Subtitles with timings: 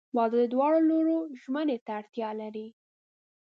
[0.15, 2.67] •واده د دواړو لورو ژمنې ته اړتیا لري.